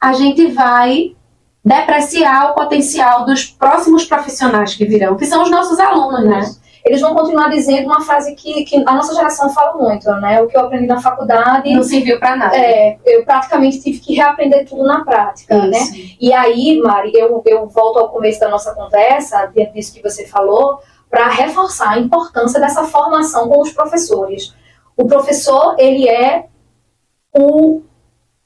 a 0.00 0.12
gente 0.12 0.46
vai 0.48 1.16
depreciar 1.64 2.50
o 2.50 2.54
potencial 2.54 3.24
dos 3.24 3.46
próximos 3.46 4.04
profissionais 4.04 4.74
que 4.74 4.84
virão, 4.84 5.16
que 5.16 5.26
são 5.26 5.42
os 5.42 5.50
nossos 5.50 5.80
alunos, 5.80 6.24
né? 6.24 6.40
Eles 6.86 7.00
vão 7.00 7.16
continuar 7.16 7.50
dizendo 7.50 7.86
uma 7.86 8.00
frase 8.00 8.36
que, 8.36 8.64
que 8.64 8.76
a 8.76 8.94
nossa 8.94 9.12
geração 9.12 9.50
fala 9.50 9.76
muito, 9.76 10.08
né? 10.20 10.40
O 10.40 10.46
que 10.46 10.56
eu 10.56 10.60
aprendi 10.60 10.86
na 10.86 11.00
faculdade. 11.00 11.74
Não 11.74 11.82
serviu 11.82 12.16
para 12.20 12.36
nada. 12.36 12.56
É, 12.56 12.96
eu 13.04 13.24
praticamente 13.24 13.80
tive 13.80 13.98
que 13.98 14.14
reaprender 14.14 14.68
tudo 14.68 14.84
na 14.84 15.04
prática? 15.04 15.56
Isso. 15.56 15.66
né? 15.68 15.78
E 16.20 16.32
aí, 16.32 16.80
Mari, 16.80 17.10
eu, 17.12 17.42
eu 17.44 17.66
volto 17.66 17.98
ao 17.98 18.08
começo 18.08 18.38
da 18.38 18.48
nossa 18.48 18.72
conversa, 18.72 19.46
dentro 19.46 19.74
disso 19.74 19.92
que 19.92 20.00
você 20.00 20.28
falou, 20.28 20.78
para 21.10 21.28
reforçar 21.28 21.94
a 21.94 21.98
importância 21.98 22.60
dessa 22.60 22.84
formação 22.84 23.48
com 23.48 23.60
os 23.60 23.72
professores. 23.72 24.54
O 24.96 25.06
professor, 25.06 25.74
ele 25.78 26.08
é 26.08 26.46
o 27.36 27.82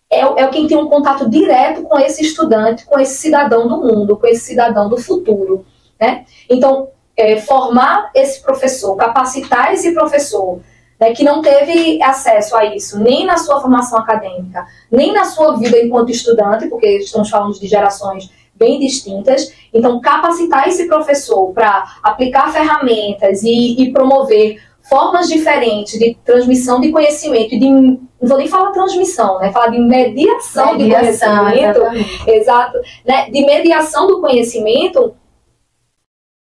é, 0.09 0.21
é 0.21 0.49
quem 0.49 0.67
tem 0.67 0.79
um 0.79 0.89
contato 0.89 1.29
direto 1.29 1.83
com 1.83 1.99
esse 1.99 2.23
estudante, 2.23 2.87
com 2.87 2.99
esse 2.99 3.19
cidadão 3.19 3.69
do 3.69 3.77
mundo, 3.77 4.17
com 4.17 4.27
esse 4.27 4.47
cidadão 4.47 4.89
do 4.89 4.97
futuro. 4.97 5.67
Né? 6.01 6.25
Então, 6.49 6.89
é, 7.21 7.41
formar 7.41 8.11
esse 8.15 8.43
professor, 8.43 8.97
capacitar 8.97 9.73
esse 9.73 9.93
professor, 9.93 10.61
né, 10.99 11.13
que 11.13 11.25
não 11.25 11.41
teve 11.41 12.03
acesso 12.03 12.57
a 12.57 12.65
isso, 12.65 12.99
nem 12.99 13.25
na 13.25 13.37
sua 13.37 13.61
formação 13.61 13.99
acadêmica, 13.99 14.67
nem 14.91 15.13
na 15.13 15.25
sua 15.25 15.57
vida 15.57 15.79
enquanto 15.79 16.11
estudante, 16.11 16.69
porque 16.69 16.99
estamos 16.99 17.31
falando 17.31 17.59
de 17.59 17.67
gerações 17.67 18.31
bem 18.55 18.79
distintas. 18.79 19.53
Então, 19.73 20.01
capacitar 20.01 20.69
esse 20.69 20.87
professor 20.87 21.53
para 21.55 21.97
aplicar 22.03 22.53
ferramentas 22.53 23.43
e, 23.43 23.83
e 23.83 23.93
promover 23.93 24.61
formas 24.83 25.29
diferentes 25.29 25.99
de 25.99 26.17
transmissão 26.25 26.81
de 26.81 26.91
conhecimento, 26.91 27.59
de, 27.59 27.71
não 27.71 27.99
vou 28.21 28.37
nem 28.37 28.49
falar 28.49 28.73
transmissão, 28.73 29.39
né? 29.39 29.51
Falar 29.53 29.69
de 29.69 29.79
mediação, 29.79 30.77
mediação 30.77 30.77
de 30.77 30.95
conhecimento, 30.95 31.79
exatamente. 31.79 32.31
exato, 32.31 32.79
né? 33.07 33.31
De 33.31 33.47
mediação 33.47 34.07
do 34.07 34.21
conhecimento 34.21 35.15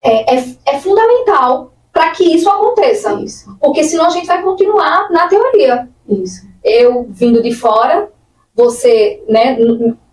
é, 0.02 0.37
é, 0.37 0.45
é 0.66 0.78
fundamental 0.78 1.73
para 1.92 2.11
que 2.11 2.25
isso 2.25 2.49
aconteça. 2.49 3.14
Isso. 3.14 3.57
Porque 3.61 3.85
senão 3.85 4.07
a 4.07 4.11
gente 4.11 4.26
vai 4.26 4.42
continuar 4.42 5.11
na 5.11 5.28
teoria. 5.28 5.88
Isso. 6.09 6.49
Eu 6.62 7.07
vindo 7.11 7.42
de 7.42 7.52
fora, 7.52 8.11
você, 8.54 9.23
né, 9.28 9.57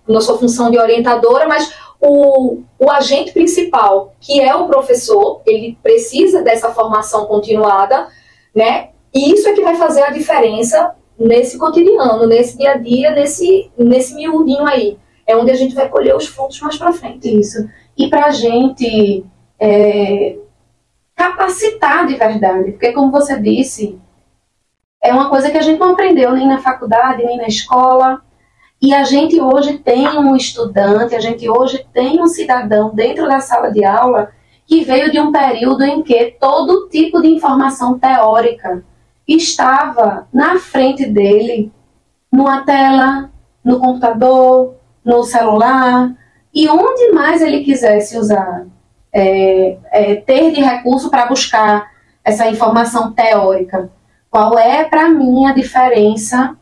na 0.07 0.21
sua 0.21 0.37
função 0.37 0.71
de 0.71 0.77
orientadora, 0.77 1.47
mas 1.47 1.73
o, 1.99 2.61
o 2.79 2.91
agente 2.91 3.31
principal, 3.31 4.13
que 4.19 4.39
é 4.39 4.55
o 4.55 4.67
professor, 4.67 5.41
ele 5.45 5.77
precisa 5.81 6.41
dessa 6.41 6.71
formação 6.71 7.25
continuada 7.25 8.07
né? 8.57 8.89
E 9.13 9.33
isso 9.33 9.47
é 9.47 9.53
que 9.53 9.61
vai 9.61 9.75
fazer 9.75 10.01
a 10.01 10.09
diferença 10.09 10.95
nesse 11.17 11.59
cotidiano, 11.59 12.25
nesse 12.25 12.57
dia 12.57 12.71
a 12.71 12.77
dia, 12.77 13.11
nesse, 13.11 13.69
nesse 13.77 14.15
miudinho 14.15 14.65
aí. 14.65 14.97
É 15.27 15.37
onde 15.37 15.51
a 15.51 15.55
gente 15.55 15.75
vai 15.75 15.87
colher 15.87 16.15
os 16.15 16.25
frutos 16.25 16.59
mais 16.59 16.75
para 16.75 16.91
frente. 16.91 17.39
Isso. 17.39 17.69
E 17.95 18.09
para 18.09 18.25
a 18.25 18.31
gente 18.31 19.23
é, 19.59 20.37
capacitar 21.15 22.05
de 22.05 22.15
verdade, 22.15 22.71
porque 22.71 22.91
como 22.91 23.11
você 23.11 23.39
disse, 23.39 23.99
é 25.03 25.13
uma 25.13 25.29
coisa 25.29 25.49
que 25.49 25.57
a 25.57 25.61
gente 25.61 25.79
não 25.79 25.91
aprendeu 25.91 26.31
nem 26.33 26.47
na 26.47 26.59
faculdade, 26.59 27.23
nem 27.23 27.37
na 27.37 27.47
escola. 27.47 28.21
E 28.81 28.93
a 28.93 29.03
gente 29.03 29.39
hoje 29.41 29.79
tem 29.79 30.07
um 30.07 30.35
estudante, 30.35 31.15
a 31.15 31.19
gente 31.19 31.49
hoje 31.49 31.85
tem 31.93 32.21
um 32.21 32.27
cidadão 32.27 32.93
dentro 32.93 33.27
da 33.27 33.39
sala 33.39 33.71
de 33.71 33.83
aula 33.83 34.31
que 34.67 34.83
veio 34.83 35.09
de 35.11 35.19
um 35.19 35.31
período 35.31 35.83
em 35.83 36.03
que 36.03 36.35
todo 36.39 36.89
tipo 36.89 37.21
de 37.21 37.29
informação 37.29 37.97
teórica 37.97 38.83
estava 39.27 40.27
na 40.31 40.59
frente 40.59 41.05
dele, 41.05 41.71
numa 42.31 42.63
tela, 42.63 43.31
no 43.63 43.79
computador, 43.79 44.75
no 45.03 45.23
celular, 45.23 46.13
e 46.53 46.67
onde 46.69 47.11
mais 47.13 47.41
ele 47.41 47.63
quisesse 47.63 48.17
usar, 48.17 48.65
é, 49.11 49.77
é, 49.91 50.15
ter 50.15 50.51
de 50.51 50.61
recurso 50.61 51.09
para 51.09 51.25
buscar 51.25 51.91
essa 52.23 52.47
informação 52.47 53.13
teórica. 53.13 53.89
Qual 54.29 54.57
é, 54.59 54.83
para 54.83 55.09
mim, 55.09 55.45
a 55.45 55.53
diferença 55.53 56.55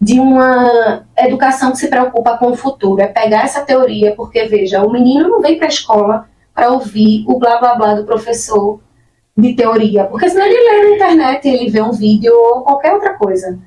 de 0.00 0.18
uma 0.18 1.06
educação 1.16 1.72
que 1.72 1.78
se 1.78 1.88
preocupa 1.88 2.36
com 2.38 2.48
o 2.48 2.56
futuro? 2.56 3.00
É 3.00 3.06
pegar 3.06 3.44
essa 3.44 3.62
teoria, 3.62 4.14
porque, 4.14 4.44
veja, 4.46 4.82
o 4.82 4.90
menino 4.90 5.28
não 5.28 5.40
vem 5.40 5.56
para 5.56 5.66
a 5.66 5.68
escola 5.68 6.28
para 6.54 6.70
ouvir 6.70 7.24
o 7.28 7.38
blá 7.38 7.58
blá 7.58 7.74
blá 7.76 7.94
do 7.94 8.04
professor 8.04 8.80
de 9.36 9.54
teoria, 9.54 10.04
porque 10.04 10.28
senão 10.28 10.44
ele 10.44 10.58
lê 10.58 10.82
na 10.82 10.96
internet, 10.96 11.48
ele 11.48 11.70
vê 11.70 11.80
um 11.80 11.92
vídeo 11.92 12.34
ou 12.34 12.62
qualquer 12.62 12.92
outra 12.92 13.14
coisa. 13.14 13.58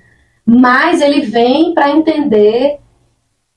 Mas 0.45 1.01
ele 1.01 1.21
vem 1.21 1.73
para 1.73 1.89
entender 1.89 2.79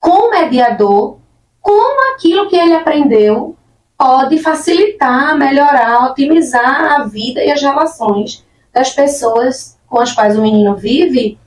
com 0.00 0.28
o 0.28 0.30
mediador 0.30 1.18
como 1.60 2.14
aquilo 2.14 2.48
que 2.48 2.56
ele 2.56 2.74
aprendeu 2.74 3.55
pode 3.96 4.38
facilitar, 4.38 5.36
melhorar, 5.36 6.10
otimizar 6.10 7.00
a 7.00 7.04
vida 7.04 7.42
e 7.42 7.50
as 7.50 7.62
relações 7.62 8.44
das 8.72 8.90
pessoas 8.90 9.78
com 9.86 9.98
as 9.98 10.12
quais 10.12 10.36
o 10.36 10.42
menino 10.42 10.76
vive 10.76 11.38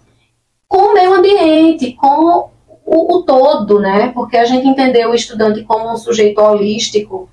com 0.70 0.92
o 0.92 0.94
meio 0.94 1.16
ambiente, 1.16 1.94
com 1.94 2.50
o, 2.86 3.16
o 3.18 3.24
todo, 3.24 3.80
né? 3.80 4.10
Porque 4.10 4.38
a 4.38 4.46
gente 4.46 4.68
entendeu 4.68 5.10
o 5.10 5.16
estudante 5.16 5.64
como 5.64 5.92
um 5.92 5.98
sujeito 5.98 6.40
holístico, 6.40 7.28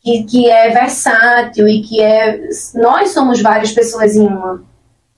que, 0.00 0.22
que 0.22 0.48
é 0.48 0.70
versátil 0.70 1.68
e 1.68 1.82
que 1.82 2.00
é. 2.00 2.40
Nós 2.76 3.10
somos 3.10 3.42
várias 3.42 3.72
pessoas 3.72 4.14
em 4.14 4.26
uma, 4.26 4.62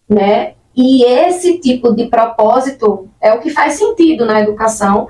né? 0.08 0.54
E 0.74 1.04
esse 1.04 1.58
tipo 1.58 1.94
de 1.94 2.06
propósito 2.06 3.08
é 3.20 3.34
o 3.34 3.40
que 3.40 3.50
faz 3.50 3.74
sentido 3.74 4.24
na 4.24 4.40
educação, 4.40 5.06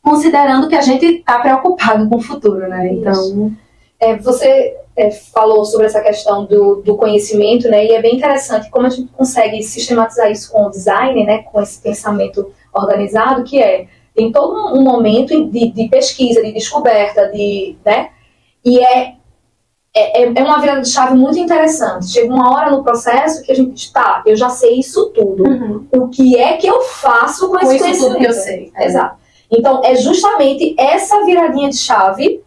considerando 0.00 0.68
que 0.68 0.74
a 0.74 0.80
gente 0.80 1.04
está 1.04 1.38
preocupado 1.38 2.08
com 2.08 2.16
o 2.16 2.22
futuro, 2.22 2.66
né? 2.66 2.90
Então. 2.90 3.54
É, 4.02 4.16
você 4.16 4.76
é, 4.96 5.10
falou 5.10 5.64
sobre 5.64 5.86
essa 5.86 6.00
questão 6.00 6.44
do, 6.44 6.82
do 6.82 6.96
conhecimento, 6.96 7.68
né? 7.68 7.86
E 7.86 7.92
é 7.92 8.02
bem 8.02 8.16
interessante 8.16 8.68
como 8.68 8.86
a 8.86 8.90
gente 8.90 9.12
consegue 9.12 9.62
sistematizar 9.62 10.30
isso 10.30 10.50
com 10.50 10.66
o 10.66 10.70
design, 10.70 11.24
né? 11.24 11.44
Com 11.44 11.62
esse 11.62 11.80
pensamento 11.80 12.52
organizado, 12.74 13.44
que 13.44 13.62
é 13.62 13.86
tem 14.14 14.30
todo 14.30 14.76
um 14.76 14.82
momento 14.82 15.48
de, 15.48 15.70
de 15.70 15.88
pesquisa, 15.88 16.42
de 16.42 16.52
descoberta, 16.52 17.30
de, 17.30 17.76
né? 17.84 18.10
E 18.64 18.78
é, 18.78 19.14
é, 19.94 20.22
é 20.24 20.42
uma 20.42 20.60
virada 20.60 20.82
de 20.82 20.88
chave 20.88 21.14
muito 21.14 21.38
interessante. 21.38 22.10
Chega 22.10 22.32
uma 22.32 22.52
hora 22.52 22.70
no 22.70 22.82
processo 22.82 23.42
que 23.42 23.52
a 23.52 23.54
gente 23.54 23.76
está, 23.76 24.22
eu 24.26 24.36
já 24.36 24.50
sei 24.50 24.80
isso 24.80 25.10
tudo. 25.10 25.44
Uhum. 25.44 25.86
O 25.92 26.08
que 26.08 26.36
é 26.36 26.56
que 26.56 26.66
eu 26.66 26.82
faço 26.82 27.48
com, 27.48 27.56
com 27.56 27.66
esse 27.66 27.78
conhecimento? 27.78 28.14
Tudo 28.14 28.20
que 28.20 28.28
eu 28.28 28.34
sei. 28.34 28.72
É. 28.76 28.84
Exato. 28.86 29.16
Então, 29.50 29.80
é 29.84 29.94
justamente 29.94 30.74
essa 30.78 31.24
viradinha 31.24 31.70
de 31.70 31.76
chave 31.76 32.42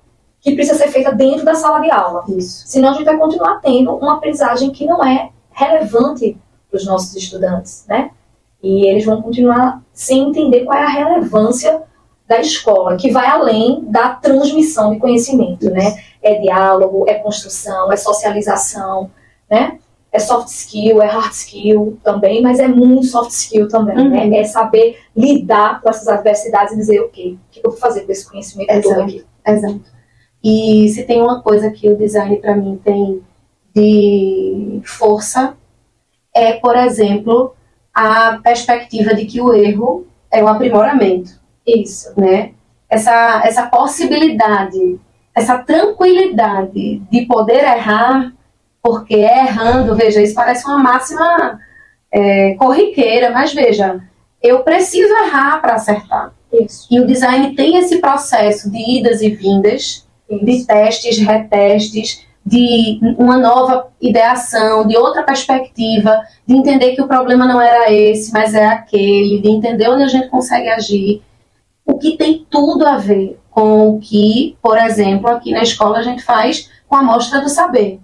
que 0.46 0.54
precisa 0.54 0.78
ser 0.78 0.90
feita 0.90 1.12
dentro 1.12 1.44
da 1.44 1.56
sala 1.56 1.80
de 1.80 1.90
aula. 1.90 2.24
Isso. 2.28 2.68
Senão 2.68 2.90
a 2.90 2.94
gente 2.94 3.04
vai 3.04 3.18
continuar 3.18 3.60
tendo 3.62 3.96
uma 3.96 4.18
aprendizagem 4.18 4.70
que 4.70 4.86
não 4.86 5.04
é 5.04 5.32
relevante 5.52 6.38
para 6.70 6.78
os 6.78 6.86
nossos 6.86 7.16
estudantes, 7.16 7.84
né? 7.90 8.12
E 8.62 8.86
eles 8.88 9.04
vão 9.04 9.24
continuar 9.24 9.82
sem 9.92 10.30
entender 10.30 10.64
qual 10.64 10.78
é 10.78 10.84
a 10.84 10.88
relevância 10.88 11.82
da 12.28 12.40
escola, 12.40 12.96
que 12.96 13.10
vai 13.10 13.26
além 13.26 13.86
da 13.86 14.10
transmissão 14.10 14.92
de 14.92 15.00
conhecimento, 15.00 15.68
né? 15.72 15.98
É 16.22 16.36
diálogo, 16.36 17.06
é 17.08 17.16
construção, 17.16 17.92
é 17.92 17.98
socialização, 17.98 19.10
né? 19.50 19.80
É 20.12 20.20
soft 20.20 20.50
skill, 20.50 21.02
é 21.02 21.08
hard 21.08 21.32
skill 21.32 21.98
também, 22.04 22.44
mas 22.44 22.60
é 22.60 22.68
muito 22.68 23.08
soft 23.08 23.32
skill 23.32 23.68
também, 23.68 23.96
né? 23.96 24.04
uhum. 24.04 24.30
né? 24.30 24.40
É 24.42 24.44
saber 24.44 25.00
lidar 25.18 25.82
com 25.82 25.90
essas 25.90 26.08
adversidades 26.08 26.74
e 26.76 26.78
dizer, 26.78 27.00
ok, 27.00 27.34
o 27.34 27.40
que 27.50 27.60
eu 27.66 27.72
vou 27.72 27.80
fazer 27.80 28.02
com 28.02 28.12
esse 28.12 28.30
conhecimento 28.30 28.70
Exato. 28.70 28.90
todo 28.90 29.04
aqui? 29.06 29.26
Exato. 29.48 29.95
E 30.46 30.88
se 30.90 31.04
tem 31.04 31.22
uma 31.22 31.42
coisa 31.42 31.72
que 31.72 31.90
o 31.90 31.98
design 31.98 32.38
para 32.38 32.56
mim 32.56 32.80
tem 32.84 33.22
de 33.76 34.80
força, 34.86 35.58
é, 36.34 36.54
por 36.54 36.78
exemplo, 36.78 37.56
a 37.94 38.40
perspectiva 38.44 39.16
de 39.16 39.26
que 39.26 39.42
o 39.42 39.54
erro 39.54 40.06
é 40.32 40.44
um 40.44 40.48
aprimoramento. 40.48 41.32
Isso. 41.66 42.14
Né? 42.16 42.52
Essa, 42.88 43.42
essa 43.44 43.66
possibilidade 43.68 45.00
essa 45.36 45.58
tranquilidade 45.58 47.00
de 47.12 47.26
poder 47.26 47.62
errar, 47.62 48.32
porque 48.82 49.16
errando, 49.16 49.94
veja, 49.94 50.22
isso 50.22 50.34
parece 50.34 50.66
uma 50.66 50.80
máxima 50.80 51.60
é, 52.10 52.54
corriqueira, 52.54 53.32
mas 53.32 53.54
veja, 53.54 54.00
eu 54.42 54.64
preciso 54.64 55.14
errar 55.14 55.60
para 55.60 55.76
acertar. 55.76 56.34
Isso. 56.54 56.88
E 56.90 57.02
o 57.02 57.06
design 57.06 57.54
tem 57.54 57.76
esse 57.76 57.98
processo 57.98 58.72
de 58.72 59.00
idas 59.00 59.22
e 59.22 59.30
vindas. 59.30 60.05
De 60.30 60.66
testes, 60.66 61.18
retestes, 61.18 62.26
de 62.46 63.00
uma 63.18 63.38
nova 63.38 63.88
ideação, 64.00 64.86
de 64.86 64.96
outra 64.96 65.24
perspectiva, 65.24 66.22
de 66.46 66.56
entender 66.56 66.96
que 66.96 67.02
o 67.02 67.08
problema 67.08 67.48
não 67.48 67.60
era 67.60 67.92
esse, 67.92 68.32
mas 68.32 68.54
é 68.54 68.66
aquele, 68.66 69.42
de 69.42 69.50
entender 69.50 69.90
onde 69.90 70.04
a 70.04 70.08
gente 70.08 70.30
consegue 70.30 70.70
agir. 70.70 71.24
O 71.84 71.98
que 71.98 72.18
tem 72.18 72.46
tudo 72.50 72.86
a 72.86 72.98
ver 72.98 73.40
com 73.50 73.90
o 73.90 74.00
que, 74.00 74.56
por 74.62 74.78
exemplo, 74.78 75.28
aqui 75.28 75.52
na 75.52 75.64
escola 75.64 75.98
a 75.98 76.04
gente 76.04 76.22
faz 76.22 76.70
com 76.88 76.96
a 76.96 77.04
mostra 77.04 77.42
do 77.42 77.50
saber. 77.50 78.00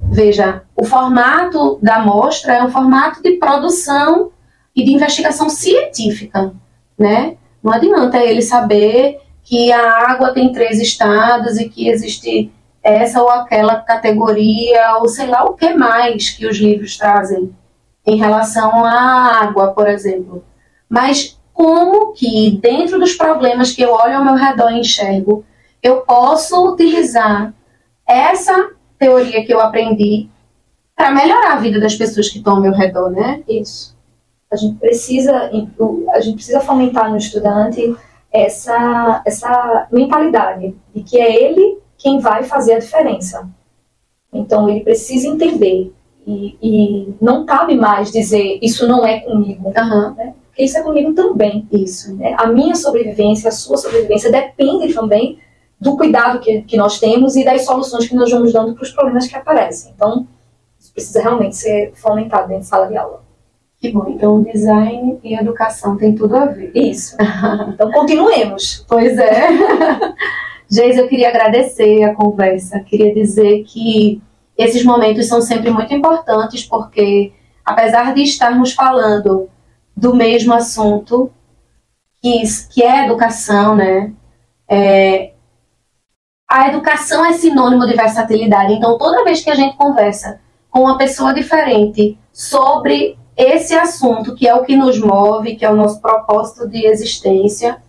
Veja, 0.00 0.62
o 0.76 0.84
formato 0.84 1.78
da 1.82 1.98
mostra 1.98 2.54
é 2.54 2.62
um 2.62 2.70
formato 2.70 3.22
de 3.22 3.32
produção 3.32 4.30
e 4.74 4.84
de 4.84 4.92
investigação 4.92 5.48
científica, 5.48 6.52
né? 6.98 7.36
Não 7.62 7.72
adianta 7.72 8.18
ele 8.18 8.40
saber 8.40 9.20
que 9.50 9.72
a 9.72 10.12
água 10.12 10.32
tem 10.32 10.52
três 10.52 10.80
estados 10.80 11.58
e 11.58 11.68
que 11.68 11.88
existe 11.88 12.52
essa 12.80 13.20
ou 13.20 13.28
aquela 13.28 13.80
categoria, 13.80 14.98
ou 14.98 15.08
sei 15.08 15.26
lá 15.26 15.42
o 15.44 15.54
que 15.54 15.74
mais 15.74 16.30
que 16.30 16.46
os 16.46 16.56
livros 16.56 16.96
trazem 16.96 17.52
em 18.06 18.16
relação 18.16 18.84
à 18.84 19.42
água, 19.42 19.72
por 19.72 19.88
exemplo. 19.88 20.44
Mas 20.88 21.36
como 21.52 22.12
que, 22.12 22.60
dentro 22.62 23.00
dos 23.00 23.14
problemas 23.14 23.72
que 23.72 23.82
eu 23.82 23.92
olho 23.92 24.18
ao 24.18 24.24
meu 24.24 24.36
redor 24.36 24.70
e 24.70 24.78
enxergo, 24.78 25.44
eu 25.82 26.02
posso 26.02 26.72
utilizar 26.72 27.52
essa 28.06 28.70
teoria 29.00 29.44
que 29.44 29.52
eu 29.52 29.60
aprendi 29.60 30.28
para 30.94 31.10
melhorar 31.10 31.54
a 31.54 31.60
vida 31.60 31.80
das 31.80 31.96
pessoas 31.96 32.28
que 32.28 32.38
estão 32.38 32.54
ao 32.54 32.62
meu 32.62 32.72
redor, 32.72 33.10
né? 33.10 33.42
Isso. 33.48 33.98
A 34.48 34.54
gente 34.54 34.78
precisa, 34.78 35.50
a 36.14 36.20
gente 36.20 36.36
precisa 36.36 36.60
fomentar 36.60 37.10
no 37.10 37.16
estudante 37.16 37.96
essa, 38.32 39.22
essa 39.26 39.88
mentalidade 39.90 40.74
de 40.94 41.02
que 41.02 41.20
é 41.20 41.42
ele 41.44 41.78
quem 41.98 42.18
vai 42.18 42.44
fazer 42.44 42.74
a 42.74 42.78
diferença. 42.78 43.48
Então 44.32 44.68
ele 44.68 44.80
precisa 44.80 45.26
entender 45.28 45.92
e, 46.26 46.56
e 46.62 47.14
não 47.20 47.44
cabe 47.44 47.74
mais 47.74 48.10
dizer 48.12 48.58
isso 48.62 48.86
não 48.86 49.04
é 49.04 49.20
comigo, 49.20 49.68
Uhum. 49.68 50.14
né? 50.14 50.34
porque 50.46 50.64
isso 50.64 50.78
é 50.78 50.82
comigo 50.82 51.12
também. 51.14 51.66
Isso. 51.72 52.14
né? 52.16 52.34
A 52.38 52.46
minha 52.46 52.74
sobrevivência, 52.74 53.48
a 53.48 53.52
sua 53.52 53.76
sobrevivência 53.76 54.30
depende 54.30 54.92
também 54.94 55.38
do 55.80 55.96
cuidado 55.96 56.40
que, 56.40 56.62
que 56.62 56.76
nós 56.76 56.98
temos 57.00 57.36
e 57.36 57.44
das 57.44 57.64
soluções 57.64 58.06
que 58.06 58.14
nós 58.14 58.30
vamos 58.30 58.52
dando 58.52 58.74
para 58.74 58.82
os 58.82 58.90
problemas 58.92 59.26
que 59.26 59.34
aparecem. 59.34 59.92
Então, 59.96 60.26
isso 60.78 60.92
precisa 60.92 61.22
realmente 61.22 61.56
ser 61.56 61.92
fomentado 61.94 62.48
dentro 62.48 62.62
de 62.62 62.68
sala 62.68 62.86
de 62.86 62.96
aula. 62.96 63.22
Que 63.80 63.90
bom. 63.90 64.04
Então, 64.08 64.42
design 64.42 65.18
e 65.24 65.34
educação 65.34 65.96
tem 65.96 66.14
tudo 66.14 66.36
a 66.36 66.44
ver. 66.44 66.70
Isso. 66.74 67.16
Então, 67.72 67.90
continuemos. 67.90 68.84
Pois 68.86 69.16
é. 69.18 69.48
Geis, 70.68 70.98
eu 70.98 71.08
queria 71.08 71.30
agradecer 71.30 72.04
a 72.04 72.14
conversa. 72.14 72.80
Queria 72.80 73.14
dizer 73.14 73.64
que 73.64 74.20
esses 74.56 74.84
momentos 74.84 75.26
são 75.26 75.40
sempre 75.40 75.70
muito 75.70 75.94
importantes, 75.94 76.64
porque 76.64 77.32
apesar 77.64 78.12
de 78.12 78.22
estarmos 78.22 78.72
falando 78.72 79.48
do 79.96 80.14
mesmo 80.14 80.52
assunto, 80.52 81.30
que, 82.22 82.42
que 82.70 82.82
é 82.82 83.06
educação, 83.06 83.74
né? 83.74 84.12
É, 84.68 85.32
a 86.48 86.68
educação 86.68 87.24
é 87.24 87.32
sinônimo 87.32 87.86
de 87.86 87.94
versatilidade. 87.94 88.74
Então, 88.74 88.98
toda 88.98 89.24
vez 89.24 89.42
que 89.42 89.50
a 89.50 89.54
gente 89.54 89.76
conversa 89.76 90.38
com 90.70 90.80
uma 90.80 90.98
pessoa 90.98 91.32
diferente 91.32 92.18
sobre 92.30 93.18
esse 93.36 93.74
assunto, 93.74 94.34
que 94.34 94.46
é 94.46 94.54
o 94.54 94.64
que 94.64 94.76
nos 94.76 94.98
move, 94.98 95.56
que 95.56 95.64
é 95.64 95.70
o 95.70 95.76
nosso 95.76 96.00
propósito 96.00 96.68
de 96.68 96.86
existência, 96.86 97.82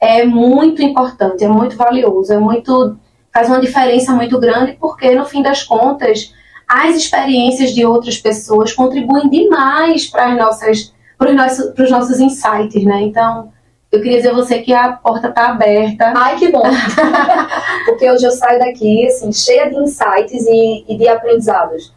é 0.00 0.24
muito 0.24 0.82
importante, 0.82 1.44
é 1.44 1.48
muito 1.48 1.76
valioso, 1.76 2.32
é 2.32 2.38
muito 2.38 2.96
faz 3.32 3.48
uma 3.48 3.60
diferença 3.60 4.12
muito 4.12 4.38
grande, 4.38 4.76
porque 4.78 5.14
no 5.14 5.24
fim 5.24 5.42
das 5.42 5.62
contas, 5.62 6.34
as 6.68 6.96
experiências 6.96 7.70
de 7.70 7.86
outras 7.86 8.18
pessoas 8.18 8.72
contribuem 8.72 9.30
demais 9.30 10.06
para 10.06 10.32
as 10.32 10.38
nossas 10.38 10.92
para 11.16 11.30
os 11.30 11.36
nossos, 11.36 11.70
para 11.72 11.84
os 11.84 11.90
nossos 11.90 12.20
insights, 12.20 12.84
né? 12.84 13.02
Então, 13.02 13.52
eu 13.92 14.00
queria 14.00 14.16
dizer 14.16 14.30
a 14.30 14.34
você 14.34 14.58
que 14.58 14.72
a 14.72 14.92
porta 14.92 15.28
está 15.28 15.50
aberta. 15.50 16.12
Ai, 16.16 16.36
que 16.36 16.48
bom! 16.50 16.62
Porque 17.86 18.10
hoje 18.10 18.26
eu 18.26 18.32
saio 18.32 18.58
daqui, 18.58 19.06
assim, 19.06 19.32
cheia 19.32 19.70
de 19.70 19.76
insights 19.76 20.46
e, 20.46 20.84
e 20.88 20.96
de 20.98 21.06
aprendizados. 21.06 21.92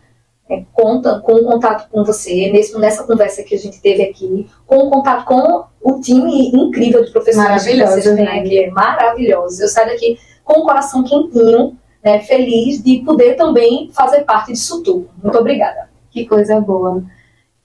É, 0.48 0.64
conta 0.74 1.20
com 1.22 1.34
o 1.34 1.44
contato 1.44 1.90
com 1.90 2.04
você, 2.04 2.52
nesse, 2.52 2.78
nessa 2.78 3.04
conversa 3.04 3.42
que 3.42 3.56
a 3.56 3.58
gente 3.58 3.82
teve 3.82 4.04
aqui, 4.04 4.48
com 4.68 4.76
o 4.76 4.92
contato 4.92 5.26
com 5.26 5.66
o 5.82 6.00
time 6.00 6.50
incrível 6.50 7.04
de 7.04 7.12
professores 7.12 7.64
que 7.64 7.74
Maravilhoso, 7.74 7.94
vocês 7.94 8.16
têm 8.16 8.26
né? 8.26 8.40
aqui, 8.40 8.60
é 8.60 8.70
maravilhoso. 8.70 9.64
Eu 9.64 9.68
saio 9.68 9.90
daqui 9.90 10.20
com 10.44 10.60
o 10.60 10.64
coração 10.64 11.04
quentinho, 11.04 11.76
né, 12.04 12.20
feliz 12.20 12.84
de 12.84 13.00
poder 13.00 13.34
também 13.34 13.90
fazer 13.92 14.22
parte 14.22 14.52
disso 14.52 14.84
tudo. 14.84 15.10
Muito 15.22 15.38
obrigada. 15.38 15.90
Que 16.12 16.28
coisa 16.28 16.62
boa. 16.62 17.04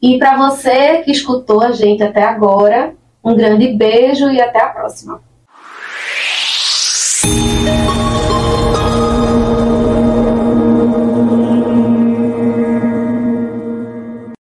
E 0.01 0.19
para 0.19 0.39
você 0.39 1.03
que 1.03 1.11
escutou 1.11 1.63
a 1.63 1.73
gente 1.73 2.03
até 2.03 2.23
agora, 2.23 2.95
um 3.23 3.37
grande 3.37 3.69
beijo 3.69 4.31
e 4.31 4.41
até 4.41 4.63
a 4.63 4.69
próxima. 4.69 5.21